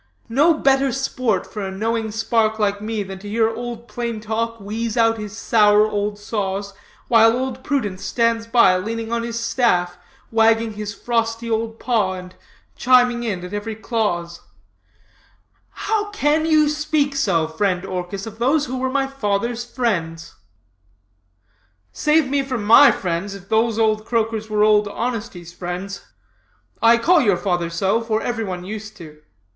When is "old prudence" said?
7.37-8.03